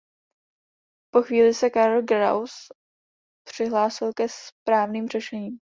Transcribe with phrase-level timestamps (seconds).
[1.13, 2.71] Po chvíli se Karl Gauss
[3.45, 4.27] přihlásil se
[4.65, 5.49] správným řešením.